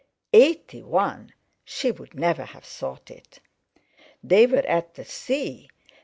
Eighty 0.33 0.81
one! 0.81 1.31
She 1.63 1.91
would 1.91 2.15
never 2.15 2.43
have 2.43 2.63
thought 2.63 3.11
it! 3.11 3.39
They 4.23 4.47
were 4.47 4.65
at 4.65 4.95
the 4.95 5.05
sea! 5.05 5.69